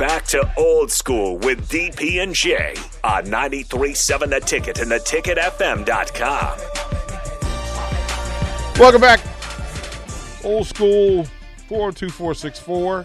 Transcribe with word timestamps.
back 0.00 0.24
to 0.24 0.50
old 0.56 0.90
school 0.90 1.36
with 1.40 1.68
DP 1.68 2.22
and 2.22 2.34
J 2.34 2.74
on 3.04 3.26
93.7 3.26 4.30
The 4.30 4.40
Ticket 4.40 4.78
and 4.78 4.90
theticketfm.com. 4.90 6.58
Welcome 8.80 9.02
back. 9.02 9.20
Old 10.42 10.66
school 10.66 11.24
42464 11.68 13.04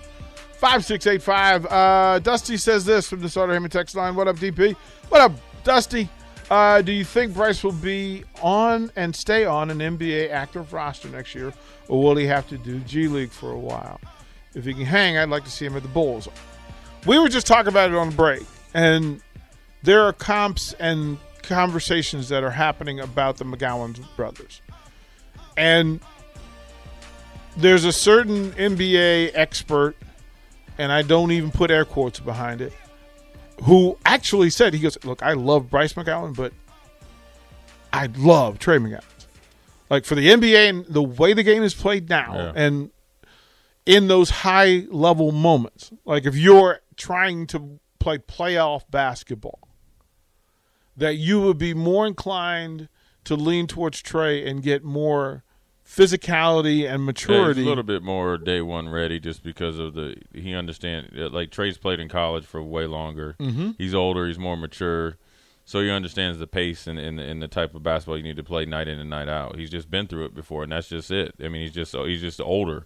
5685. 0.53 1.65
Uh, 1.65 2.19
Dusty 2.19 2.55
says 2.55 2.85
this 2.85 3.09
from 3.09 3.19
the 3.19 3.27
Starter 3.27 3.51
Hammond 3.51 3.73
text 3.73 3.93
line. 3.95 4.15
What 4.15 4.29
up, 4.29 4.37
DP? 4.37 4.73
What 5.09 5.19
up, 5.19 5.33
Dusty? 5.65 6.07
Uh, 6.49 6.81
do 6.81 6.93
you 6.93 7.03
think 7.03 7.33
Bryce 7.33 7.61
will 7.61 7.73
be 7.73 8.23
on 8.41 8.89
and 8.95 9.13
stay 9.13 9.43
on 9.43 9.69
an 9.69 9.79
NBA 9.79 10.31
active 10.31 10.71
roster 10.71 11.09
next 11.09 11.35
year, 11.35 11.51
or 11.89 12.01
will 12.01 12.15
he 12.15 12.25
have 12.25 12.47
to 12.47 12.57
do 12.57 12.79
G 12.79 13.09
League 13.09 13.31
for 13.31 13.51
a 13.51 13.59
while? 13.59 13.99
If 14.53 14.63
he 14.63 14.73
can 14.73 14.85
hang, 14.85 15.17
I'd 15.17 15.27
like 15.27 15.43
to 15.43 15.51
see 15.51 15.65
him 15.65 15.75
at 15.75 15.81
the 15.81 15.89
Bulls. 15.89 16.29
We 17.05 17.19
were 17.19 17.29
just 17.29 17.45
talking 17.47 17.67
about 17.67 17.91
it 17.91 17.95
on 17.95 18.09
the 18.09 18.15
break, 18.15 18.43
and 18.73 19.21
there 19.83 20.01
are 20.01 20.13
comps 20.13 20.73
and 20.79 21.17
conversations 21.43 22.29
that 22.29 22.43
are 22.43 22.49
happening 22.51 22.99
about 22.99 23.37
the 23.37 23.45
McGowan 23.45 24.03
brothers. 24.15 24.61
And 25.55 25.99
there's 27.57 27.85
a 27.85 27.93
certain 27.93 28.51
NBA 28.53 29.31
expert, 29.35 29.95
and 30.77 30.91
I 30.91 31.03
don't 31.03 31.31
even 31.31 31.51
put 31.51 31.69
air 31.71 31.85
quotes 31.85 32.19
behind 32.19 32.61
it, 32.61 32.73
who 33.63 33.97
actually 34.05 34.49
said, 34.49 34.73
he 34.73 34.79
goes, 34.79 34.97
Look, 35.05 35.21
I 35.23 35.33
love 35.33 35.69
Bryce 35.69 35.93
McGowan, 35.93 36.35
but 36.35 36.51
I 37.93 38.07
love 38.17 38.59
Trey 38.59 38.77
McGowan. 38.79 39.03
Like 39.89 40.05
for 40.05 40.15
the 40.15 40.27
NBA 40.29 40.69
and 40.69 40.85
the 40.87 41.03
way 41.03 41.33
the 41.33 41.43
game 41.43 41.61
is 41.61 41.75
played 41.75 42.09
now, 42.09 42.33
Yeah. 42.35 42.51
and 42.55 42.89
in 43.85 44.07
those 44.07 44.31
high 44.31 44.85
level 44.89 45.31
moments, 45.31 45.91
like 46.05 46.25
if 46.25 46.35
you're 46.35 46.79
trying 46.97 47.47
to 47.47 47.79
play 47.99 48.17
playoff 48.17 48.83
basketball, 48.89 49.67
that 50.95 51.15
you 51.15 51.41
would 51.41 51.57
be 51.57 51.73
more 51.73 52.05
inclined 52.07 52.87
to 53.25 53.35
lean 53.35 53.67
towards 53.67 54.01
Trey 54.01 54.47
and 54.47 54.61
get 54.61 54.83
more 54.83 55.43
physicality 55.85 56.79
and 56.83 57.01
Yeah, 57.03 57.05
maturity. 57.05 57.61
a 57.61 57.65
little 57.65 57.83
bit 57.83 58.01
more 58.03 58.37
day 58.37 58.61
one 58.61 58.89
ready 58.89 59.19
just 59.19 59.43
because 59.43 59.77
of 59.79 59.93
the 59.93 60.15
he 60.33 60.53
understand 60.55 61.09
like 61.31 61.51
Trey's 61.51 61.77
played 61.77 61.99
in 61.99 62.09
college 62.09 62.45
for 62.45 62.61
way 62.61 62.85
longer. 62.87 63.35
Mm-hmm. 63.39 63.71
He's 63.77 63.93
older, 63.93 64.27
he's 64.27 64.39
more 64.39 64.57
mature, 64.57 65.17
so 65.63 65.81
he 65.81 65.89
understands 65.91 66.39
the 66.39 66.47
pace 66.47 66.87
and, 66.87 66.97
and 66.99 67.19
and 67.19 67.41
the 67.41 67.47
type 67.47 67.75
of 67.75 67.83
basketball 67.83 68.17
you 68.17 68.23
need 68.23 68.35
to 68.37 68.43
play 68.43 68.65
night 68.65 68.87
in 68.87 68.99
and 68.99 69.09
night 69.09 69.29
out. 69.29 69.57
He's 69.57 69.69
just 69.69 69.89
been 69.91 70.07
through 70.07 70.25
it 70.25 70.35
before, 70.35 70.63
and 70.63 70.71
that's 70.71 70.89
just 70.89 71.11
it. 71.11 71.35
I 71.39 71.49
mean, 71.49 71.61
he's 71.61 71.71
just 71.73 71.95
he's 71.95 72.21
just 72.21 72.41
older. 72.41 72.85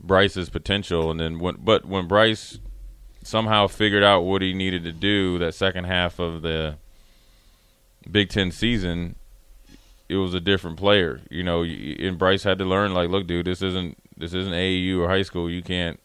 Bryce's 0.00 0.48
potential, 0.50 1.10
and 1.10 1.18
then 1.18 1.38
when 1.38 1.56
but 1.58 1.84
when 1.86 2.06
Bryce 2.06 2.58
somehow 3.28 3.66
figured 3.66 4.02
out 4.02 4.22
what 4.22 4.40
he 4.40 4.54
needed 4.54 4.84
to 4.84 4.92
do 4.92 5.38
that 5.38 5.54
second 5.54 5.84
half 5.84 6.18
of 6.18 6.40
the 6.40 6.76
Big 8.10 8.30
Ten 8.30 8.50
season, 8.50 9.16
it 10.08 10.16
was 10.16 10.32
a 10.32 10.40
different 10.40 10.78
player. 10.78 11.20
You 11.30 11.42
know, 11.42 11.62
and 11.62 12.18
Bryce 12.18 12.42
had 12.42 12.58
to 12.58 12.64
learn 12.64 12.94
like, 12.94 13.10
look, 13.10 13.26
dude, 13.26 13.46
this 13.46 13.60
isn't 13.60 13.98
this 14.16 14.32
isn't 14.32 14.52
AAU 14.52 15.00
or 15.00 15.08
high 15.08 15.22
school. 15.22 15.50
You 15.50 15.62
can't 15.62 16.00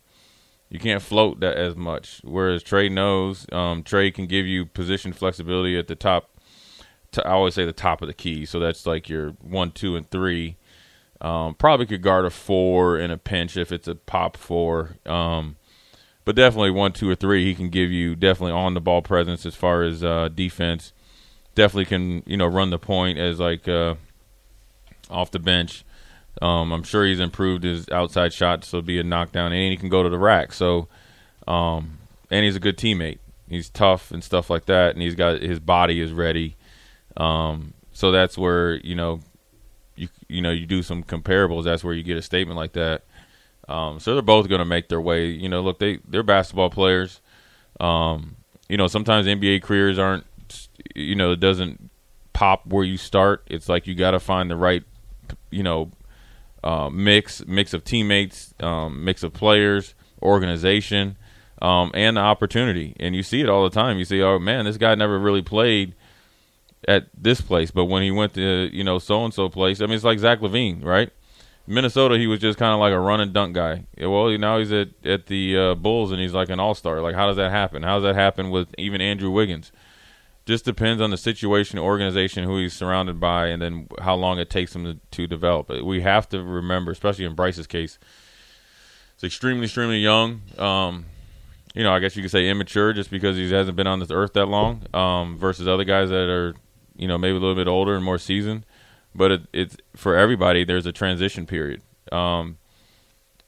you 0.70 0.80
can't 0.80 1.02
float 1.02 1.40
that 1.40 1.56
as 1.56 1.78
much. 1.78 2.20
Whereas 2.24 2.62
Trey 2.62 2.90
knows, 2.90 3.46
um, 3.54 3.84
Trey 3.84 4.12
can 4.12 4.28
give 4.28 4.46
you 4.46 4.66
position 4.66 5.14
flexibility 5.14 5.78
at 5.78 5.88
the 5.88 5.96
top. 5.96 6.30
I 7.24 7.30
always 7.30 7.54
say 7.54 7.64
the 7.64 7.72
top 7.72 8.02
of 8.02 8.08
the 8.08 8.14
key. 8.14 8.46
So 8.46 8.60
that's 8.60 8.86
like 8.86 9.08
your 9.08 9.30
one, 9.40 9.72
two, 9.72 9.96
and 9.96 10.10
three. 10.10 10.58
Um, 11.22 11.54
probably 11.54 11.86
could 11.86 12.02
guard 12.02 12.26
a 12.26 12.30
four 12.30 12.98
in 13.00 13.12
a 13.12 13.18
pinch 13.18 13.56
if 13.56 13.72
it's 13.72 13.88
a 13.88 13.96
pop 13.96 14.36
four. 14.36 14.98
Um, 15.06 15.56
but 16.26 16.36
definitely 16.36 16.72
one, 16.72 16.94
two, 16.94 17.10
or 17.10 17.16
three, 17.16 17.46
he 17.46 17.56
can 17.56 17.70
give 17.70 17.92
you 17.92 18.16
definitely 18.16 18.54
on 18.54 18.74
the 18.74 18.82
ball 18.82 19.02
presence 19.02 19.46
as 19.46 19.56
far 19.56 19.84
as 19.84 20.04
uh, 20.04 20.30
defense. 20.34 20.94
Definitely 21.56 21.86
can 21.86 22.24
you 22.26 22.38
know 22.38 22.48
run 22.48 22.70
the 22.70 22.80
point 22.80 23.18
as 23.20 23.40
like 23.40 23.68
uh, 23.68 23.96
off 25.10 25.32
the 25.32 25.40
bench. 25.40 25.84
Um, 26.42 26.72
I'm 26.72 26.84
sure 26.84 27.06
he's 27.06 27.20
improved 27.20 27.64
his 27.64 27.88
outside 27.90 28.34
shot, 28.34 28.64
so 28.64 28.82
be 28.82 29.00
a 29.00 29.04
knockdown, 29.04 29.52
and 29.54 29.72
he 29.72 29.78
can 29.78 29.90
go 29.90 30.02
to 30.02 30.10
the 30.10 30.18
rack. 30.18 30.52
So, 30.52 30.88
um, 31.48 32.00
and 32.32 32.44
he's 32.44 32.56
a 32.56 32.60
good 32.60 32.78
teammate. 32.78 33.20
He's 33.48 33.70
tough 33.70 34.12
and 34.12 34.24
stuff 34.24 34.50
like 34.50 34.66
that, 34.66 34.94
and 34.94 35.02
he's 35.02 35.16
got 35.16 35.42
his 35.42 35.60
body 35.60 36.02
is 36.02 36.12
ready. 36.12 36.56
Um, 37.18 37.74
so 37.92 38.12
that's 38.12 38.38
where 38.38 38.76
you 38.76 38.96
know 38.96 39.20
you 39.96 40.08
you 40.28 40.42
know 40.42 40.52
you 40.52 40.66
do 40.66 40.82
some 40.82 41.04
comparables. 41.04 41.66
That's 41.66 41.84
where 41.84 41.94
you 41.94 42.04
get 42.04 42.18
a 42.18 42.22
statement 42.22 42.58
like 42.58 42.74
that. 42.74 43.04
Um, 43.68 44.00
so 44.00 44.14
they're 44.14 44.22
both 44.22 44.50
going 44.50 44.60
to 44.60 44.66
make 44.66 44.90
their 44.90 45.02
way. 45.02 45.28
You 45.28 45.50
know, 45.50 45.62
look, 45.62 45.80
they 45.80 46.00
they're 46.08 46.24
basketball 46.24 46.70
players. 46.70 47.22
Um, 47.80 48.38
you 48.70 48.78
know, 48.78 48.88
sometimes 48.88 49.28
NBA 49.28 49.64
careers 49.64 49.98
aren't. 49.98 50.26
You 50.96 51.16
know, 51.16 51.32
it 51.32 51.40
doesn't 51.40 51.90
pop 52.34 52.66
where 52.66 52.84
you 52.84 52.98
start. 52.98 53.44
It's 53.48 53.70
like 53.70 53.88
you 53.88 53.96
got 53.96 54.12
to 54.12 54.20
find 54.20 54.50
the 54.50 54.56
right. 54.56 54.84
You 55.50 55.64
know, 55.64 55.92
uh, 56.64 56.90
mix 56.90 57.46
mix 57.46 57.74
of 57.74 57.84
teammates, 57.84 58.54
um, 58.60 59.04
mix 59.04 59.24
of 59.24 59.34
players, 59.34 59.96
organization, 60.22 61.18
um, 61.62 61.92
and 61.94 62.18
the 62.18 62.22
opportunity. 62.22 62.96
And 63.00 63.16
you 63.16 63.24
see 63.24 63.42
it 63.42 63.50
all 63.50 63.64
the 63.64 63.70
time. 63.70 63.98
You 63.98 64.06
see, 64.06 64.22
oh 64.22 64.40
man, 64.40 64.66
this 64.66 64.78
guy 64.78 64.96
never 64.96 65.20
really 65.20 65.42
played 65.42 65.96
at 66.88 67.08
this 67.18 67.40
place, 67.40 67.72
but 67.72 67.86
when 67.86 68.04
he 68.04 68.12
went 68.12 68.34
to 68.34 68.70
you 68.74 68.84
know 68.84 69.00
so 69.00 69.24
and 69.24 69.34
so 69.34 69.50
place, 69.50 69.82
I 69.82 69.86
mean, 69.86 69.96
it's 69.96 70.04
like 70.04 70.20
Zach 70.20 70.40
LaVine, 70.40 70.84
right? 70.84 71.12
Minnesota, 71.66 72.18
he 72.18 72.28
was 72.28 72.40
just 72.40 72.60
kind 72.60 72.74
of 72.74 72.80
like 72.80 72.92
a 72.92 73.00
run 73.00 73.22
and 73.22 73.34
dunk 73.34 73.56
guy. 73.56 73.86
Well, 73.98 74.38
now 74.38 74.60
he's 74.60 74.72
at 74.72 74.90
at 75.06 75.28
the 75.28 75.58
uh, 75.58 75.76
Bulls 75.76 76.12
and 76.12 76.20
he's 76.20 76.34
like 76.34 76.50
an 76.50 76.60
all 76.60 76.76
star. 76.76 77.02
Like, 77.02 77.16
how 77.16 77.28
does 77.28 77.38
that 77.38 77.52
happen? 77.52 77.84
How 77.84 77.96
does 77.96 78.04
that 78.04 78.16
happen 78.16 78.50
with 78.50 78.68
even 78.78 79.00
Andrew 79.02 79.30
Wiggins? 79.30 79.72
Just 80.46 80.66
depends 80.66 81.02
on 81.02 81.10
the 81.10 81.16
situation, 81.16 81.80
organization, 81.80 82.44
who 82.44 82.58
he's 82.58 82.74
surrounded 82.74 83.18
by, 83.18 83.48
and 83.48 83.62
then 83.62 83.88
how 84.02 84.16
long 84.16 84.40
it 84.40 84.50
takes 84.50 84.76
him 84.76 84.84
to, 84.84 85.00
to 85.12 85.26
develop. 85.26 85.70
We 85.70 86.02
have 86.02 86.28
to 86.30 86.44
remember, 86.44 86.92
especially 86.92 87.24
in 87.24 87.34
Bryce's 87.34 87.66
case, 87.66 87.98
it's 89.14 89.24
extremely, 89.24 89.64
extremely 89.66 90.00
young. 90.00 90.42
Um, 90.58 91.06
you 91.74 91.84
know, 91.84 91.94
I 91.94 92.00
guess 92.00 92.18
you 92.18 92.22
could 92.22 92.32
say 92.32 92.50
immature 92.50 92.92
just 92.92 93.10
because 93.10 93.38
he 93.38 93.50
hasn't 93.54 93.78
been 93.78 93.88
on 93.88 94.00
this 94.02 94.12
earth 94.12 94.34
that 94.34 94.48
long, 94.48 94.86
um, 94.94 95.38
versus 95.38 95.66
other 95.66 95.86
guys 95.86 96.10
that 96.10 96.28
are, 96.28 96.56
you 96.98 97.08
know, 97.08 97.18
maybe 97.18 97.38
a 97.38 97.40
little 97.40 97.56
bit 97.56 97.70
older 97.70 97.96
and 97.96 98.04
more 98.04 98.18
seasoned. 98.18 98.66
But 99.16 99.32
it, 99.32 99.42
it's 99.54 99.78
for 99.96 100.16
everybody. 100.16 100.64
There's 100.64 100.86
a 100.86 100.92
transition 100.92 101.46
period. 101.46 101.82
Um, 102.12 102.58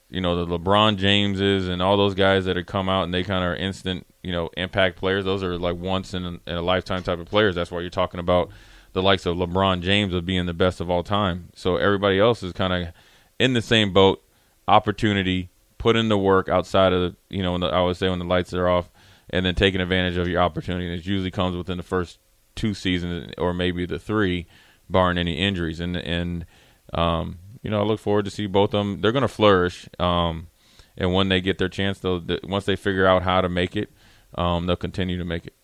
you 0.08 0.20
know, 0.20 0.44
the 0.44 0.58
LeBron 0.58 0.96
Jameses 0.96 1.68
and 1.68 1.82
all 1.82 1.96
those 1.96 2.14
guys 2.14 2.44
that 2.44 2.56
have 2.56 2.66
come 2.66 2.88
out 2.88 3.04
and 3.04 3.12
they 3.12 3.24
kind 3.24 3.42
of 3.42 3.50
are 3.50 3.56
instant, 3.56 4.06
you 4.22 4.32
know, 4.32 4.50
impact 4.56 4.96
players. 4.96 5.24
Those 5.24 5.42
are 5.42 5.58
like 5.58 5.76
once 5.76 6.14
in 6.14 6.24
a, 6.24 6.28
in 6.46 6.56
a 6.56 6.62
lifetime 6.62 7.02
type 7.02 7.18
of 7.18 7.26
players. 7.26 7.54
That's 7.54 7.70
why 7.70 7.80
you're 7.80 7.90
talking 7.90 8.20
about 8.20 8.50
the 8.92 9.02
likes 9.02 9.26
of 9.26 9.36
LeBron 9.36 9.82
James 9.82 10.14
of 10.14 10.24
being 10.24 10.46
the 10.46 10.54
best 10.54 10.80
of 10.80 10.88
all 10.88 11.02
time. 11.02 11.50
So 11.54 11.76
everybody 11.76 12.20
else 12.20 12.42
is 12.42 12.52
kind 12.52 12.72
of 12.72 12.94
in 13.38 13.52
the 13.52 13.62
same 13.62 13.92
boat. 13.92 14.22
Opportunity, 14.68 15.50
put 15.78 15.96
in 15.96 16.08
the 16.08 16.18
work 16.18 16.48
outside 16.48 16.92
of 16.92 17.14
you 17.28 17.42
know, 17.42 17.56
the, 17.58 17.66
I 17.66 17.76
always 17.76 17.98
say 17.98 18.08
when 18.08 18.18
the 18.18 18.24
lights 18.24 18.52
are 18.52 18.68
off, 18.68 18.88
and 19.30 19.46
then 19.46 19.54
taking 19.54 19.80
advantage 19.80 20.16
of 20.16 20.26
your 20.26 20.40
opportunity. 20.40 20.86
And 20.86 20.98
it 20.98 21.06
usually 21.06 21.30
comes 21.30 21.56
within 21.56 21.76
the 21.76 21.82
first 21.84 22.18
two 22.54 22.74
seasons 22.74 23.32
or 23.38 23.52
maybe 23.52 23.86
the 23.86 23.98
three, 23.98 24.46
barring 24.88 25.18
any 25.18 25.34
injuries. 25.38 25.80
And 25.80 25.96
and 25.96 26.46
um, 26.92 27.38
you 27.62 27.70
know, 27.70 27.80
I 27.80 27.84
look 27.84 28.00
forward 28.00 28.24
to 28.26 28.30
see 28.30 28.46
both 28.46 28.74
of 28.74 28.78
them. 28.78 29.00
They're 29.00 29.12
going 29.12 29.22
to 29.22 29.28
flourish. 29.28 29.88
Um, 29.98 30.48
and 30.96 31.12
when 31.12 31.28
they 31.28 31.40
get 31.40 31.58
their 31.58 31.68
chance, 31.68 31.98
they'll 31.98 32.20
th- 32.20 32.42
once 32.44 32.64
they 32.64 32.76
figure 32.76 33.06
out 33.06 33.22
how 33.22 33.40
to 33.40 33.48
make 33.48 33.76
it, 33.76 33.90
um, 34.34 34.66
they'll 34.66 34.76
continue 34.76 35.18
to 35.18 35.24
make 35.24 35.46
it. 35.46 35.54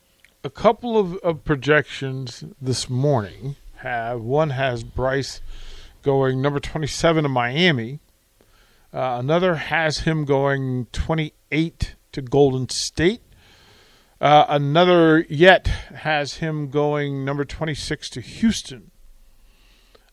a 0.45 0.51
couple 0.51 0.99
of, 0.99 1.15
of 1.19 1.45
projections 1.45 2.45
this 2.61 2.91
morning 2.91 3.57
have 3.77 4.21
one 4.21 4.51
has 4.51 4.85
Bryce 4.85 5.41
going 6.03 6.41
number 6.41 6.61
27 6.61 7.23
to 7.23 7.29
Miami. 7.29 8.01
Uh, 8.93 9.17
another 9.21 9.55
has 9.57 10.01
him 10.01 10.25
going 10.25 10.87
28 10.93 11.95
to 12.13 12.23
Golden 12.23 12.69
State. 12.69 13.23
Uh, 14.21 14.45
another 14.49 15.27
yet 15.29 15.67
has 15.67 16.35
him 16.37 16.71
going 16.71 17.25
number 17.25 17.45
26 17.45 18.11
to 18.11 18.21
Houston. 18.21 18.92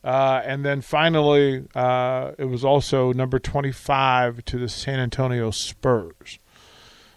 Uh, 0.04 0.42
and 0.46 0.66
then 0.66 0.82
finally, 0.82 1.68
uh, 1.76 2.32
it 2.38 2.46
was 2.46 2.64
also 2.64 3.12
number 3.12 3.38
25 3.38 4.46
to 4.46 4.58
the 4.58 4.70
San 4.70 5.00
Antonio 5.00 5.52
Spurs. 5.52 6.40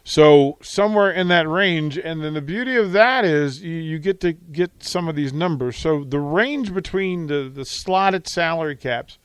So 0.04 0.58
somewhere 0.62 1.12
in 1.12 1.28
that 1.28 1.48
range, 1.48 1.96
and 1.96 2.24
then 2.24 2.34
the 2.34 2.40
beauty 2.40 2.74
of 2.74 2.90
that 2.92 3.24
is 3.24 3.62
you, 3.62 3.76
you 3.76 3.98
get 4.00 4.20
to 4.20 4.32
get 4.32 4.82
some 4.82 5.06
of 5.06 5.14
these 5.14 5.32
numbers. 5.32 5.76
So 5.76 6.02
the 6.02 6.18
range 6.18 6.74
between 6.74 7.28
the, 7.28 7.48
the 7.48 7.64
slotted 7.64 8.26
salary 8.26 8.74
caps 8.74 9.18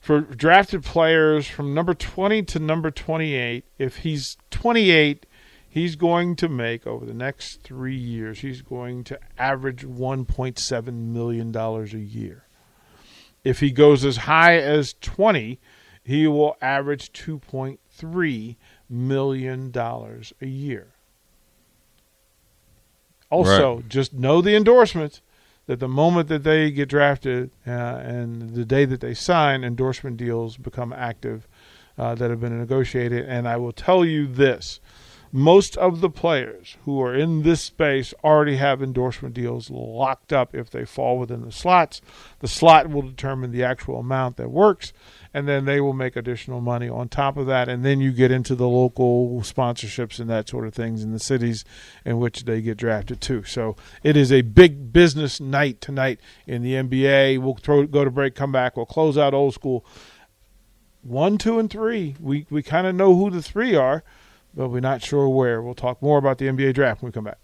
for 0.00 0.20
drafted 0.22 0.82
players 0.82 1.46
from 1.46 1.74
number 1.74 1.92
20 1.92 2.42
to 2.42 2.58
number 2.58 2.90
28, 2.90 3.66
if 3.78 3.98
he's 3.98 4.38
28, 4.50 5.26
he's 5.68 5.94
going 5.94 6.36
to 6.36 6.48
make 6.48 6.86
over 6.86 7.04
the 7.04 7.14
next 7.14 7.62
three 7.62 7.96
years, 7.96 8.40
he's 8.40 8.62
going 8.62 9.04
to 9.04 9.18
average 9.38 9.86
$1.7 9.86 10.92
million 10.94 11.54
a 11.54 11.84
year. 11.98 12.46
If 13.44 13.60
he 13.60 13.70
goes 13.70 14.04
as 14.04 14.18
high 14.18 14.58
as 14.58 14.94
20, 15.00 15.58
he 16.04 16.26
will 16.26 16.56
average 16.60 17.12
2.3 17.12 18.56
million 18.88 19.70
dollars 19.70 20.32
a 20.40 20.46
year. 20.46 20.88
Also, 23.30 23.76
right. 23.76 23.88
just 23.88 24.12
know 24.12 24.42
the 24.42 24.54
endorsements 24.54 25.22
that 25.66 25.80
the 25.80 25.88
moment 25.88 26.28
that 26.28 26.42
they 26.42 26.70
get 26.70 26.88
drafted 26.88 27.50
uh, 27.66 27.70
and 27.70 28.54
the 28.54 28.64
day 28.64 28.84
that 28.84 29.00
they 29.00 29.14
sign, 29.14 29.64
endorsement 29.64 30.16
deals 30.16 30.56
become 30.56 30.92
active 30.92 31.48
uh, 31.96 32.14
that 32.14 32.30
have 32.30 32.40
been 32.40 32.58
negotiated. 32.58 33.24
And 33.26 33.48
I 33.48 33.56
will 33.56 33.72
tell 33.72 34.04
you 34.04 34.26
this 34.26 34.80
most 35.34 35.78
of 35.78 36.02
the 36.02 36.10
players 36.10 36.76
who 36.84 37.00
are 37.00 37.14
in 37.14 37.42
this 37.42 37.62
space 37.62 38.12
already 38.22 38.56
have 38.56 38.82
endorsement 38.82 39.34
deals 39.34 39.70
locked 39.70 40.30
up 40.30 40.54
if 40.54 40.68
they 40.68 40.84
fall 40.84 41.18
within 41.18 41.40
the 41.40 41.50
slots. 41.50 42.02
The 42.40 42.48
slot 42.48 42.90
will 42.90 43.00
determine 43.00 43.50
the 43.50 43.64
actual 43.64 43.96
amount 43.96 44.36
that 44.36 44.50
works, 44.50 44.92
and 45.32 45.48
then 45.48 45.64
they 45.64 45.80
will 45.80 45.94
make 45.94 46.16
additional 46.16 46.60
money 46.60 46.86
on 46.86 47.08
top 47.08 47.38
of 47.38 47.46
that. 47.46 47.70
And 47.70 47.82
then 47.82 47.98
you 47.98 48.12
get 48.12 48.30
into 48.30 48.54
the 48.54 48.68
local 48.68 49.40
sponsorships 49.40 50.20
and 50.20 50.28
that 50.28 50.50
sort 50.50 50.66
of 50.66 50.74
things 50.74 51.02
in 51.02 51.12
the 51.12 51.18
cities 51.18 51.64
in 52.04 52.18
which 52.18 52.44
they 52.44 52.60
get 52.60 52.76
drafted 52.76 53.22
to. 53.22 53.42
So 53.44 53.74
it 54.02 54.18
is 54.18 54.30
a 54.30 54.42
big 54.42 54.92
business 54.92 55.40
night 55.40 55.80
tonight 55.80 56.20
in 56.46 56.62
the 56.62 56.74
NBA. 56.74 57.38
We'll 57.38 57.54
throw, 57.54 57.86
go 57.86 58.04
to 58.04 58.10
break, 58.10 58.34
come 58.34 58.52
back, 58.52 58.76
we'll 58.76 58.84
close 58.84 59.16
out 59.16 59.32
old 59.32 59.54
school. 59.54 59.86
One, 61.00 61.38
two, 61.38 61.58
and 61.58 61.68
three. 61.68 62.14
We 62.20 62.46
we 62.48 62.62
kind 62.62 62.86
of 62.86 62.94
know 62.94 63.16
who 63.16 63.28
the 63.28 63.42
three 63.42 63.74
are 63.74 64.04
but 64.54 64.68
we're 64.68 64.80
not 64.80 65.02
sure 65.02 65.28
where. 65.28 65.62
We'll 65.62 65.74
talk 65.74 66.02
more 66.02 66.18
about 66.18 66.38
the 66.38 66.46
NBA 66.46 66.74
draft 66.74 67.02
when 67.02 67.08
we 67.08 67.12
come 67.12 67.24
back. 67.24 67.38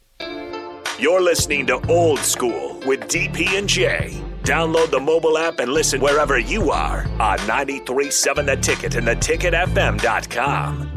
You're 0.99 1.23
listening 1.23 1.67
to 1.67 1.81
Old 1.89 2.19
School 2.19 2.81
with 2.85 3.01
DP 3.03 3.57
and 3.57 3.69
J. 3.69 4.21
Download 4.43 4.91
the 4.91 4.99
mobile 4.99 5.39
app 5.39 5.61
and 5.61 5.73
listen 5.73 6.01
wherever 6.01 6.37
you 6.39 6.73
are 6.73 7.07
on 7.21 7.39
937 7.47 8.47
The 8.47 8.57
Ticket 8.57 8.97
and 8.97 9.07
theticketfm.com. 9.07 10.89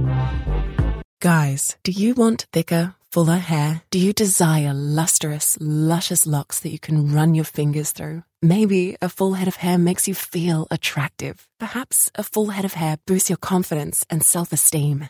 Guys, 1.22 1.78
do 1.84 1.92
you 1.92 2.16
want 2.16 2.48
thicker, 2.52 2.96
fuller 3.12 3.38
hair? 3.38 3.84
Do 3.92 4.00
you 4.00 4.12
desire 4.12 4.74
lustrous, 4.74 5.56
luscious 5.62 6.26
locks 6.26 6.62
that 6.62 6.72
you 6.72 6.80
can 6.80 7.14
run 7.14 7.36
your 7.36 7.46
fingers 7.46 7.92
through? 7.92 8.24
Maybe 8.42 8.98
a 9.04 9.10
full 9.10 9.34
head 9.34 9.48
of 9.48 9.58
hair 9.58 9.78
makes 9.78 10.08
you 10.08 10.16
feel 10.16 10.66
attractive. 10.72 11.48
Perhaps 11.60 12.10
a 12.16 12.24
full 12.24 12.48
head 12.48 12.66
of 12.66 12.74
hair 12.74 12.98
boosts 13.06 13.30
your 13.30 13.38
confidence 13.38 14.04
and 14.10 14.24
self 14.24 14.52
esteem. 14.52 15.10